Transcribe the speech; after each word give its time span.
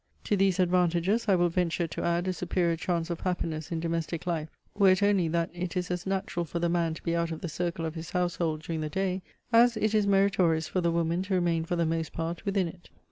To 0.23 0.35
these 0.35 0.57
advantages 0.57 1.29
I 1.29 1.35
will 1.35 1.49
venture 1.49 1.85
to 1.85 2.03
add 2.03 2.27
a 2.27 2.33
superior 2.33 2.75
chance 2.75 3.11
of 3.11 3.19
happiness 3.19 3.71
in 3.71 3.79
domestic 3.79 4.25
life, 4.25 4.49
were 4.73 4.89
it 4.89 5.03
only 5.03 5.27
that 5.27 5.51
it 5.53 5.77
is 5.77 5.91
as 5.91 6.07
natural 6.07 6.43
for 6.43 6.57
the 6.57 6.69
man 6.69 6.95
to 6.95 7.03
be 7.03 7.15
out 7.15 7.29
of 7.29 7.41
the 7.41 7.47
circle 7.47 7.85
of 7.85 7.93
his 7.93 8.09
household 8.09 8.63
during 8.63 8.81
the 8.81 8.89
day, 8.89 9.21
as 9.53 9.77
it 9.77 9.93
is 9.93 10.07
meritorious 10.07 10.67
for 10.67 10.81
the 10.81 10.89
woman 10.89 11.21
to 11.21 11.35
remain 11.35 11.65
for 11.65 11.75
the 11.75 11.85
most 11.85 12.13
part 12.13 12.43
within 12.45 12.67
it. 12.67 12.89